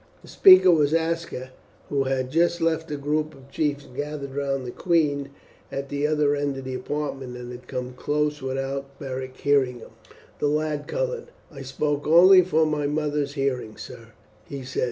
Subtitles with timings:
[0.23, 1.51] The speaker was Aska,
[1.89, 5.29] who had just left the group of chiefs gathered round the queen
[5.71, 9.91] at the other end of the apartment, and had come close without Beric hearing him.
[10.39, 11.27] The lad coloured.
[11.51, 14.07] "I spoke only for my mother's hearing, sir,"
[14.45, 14.79] he said.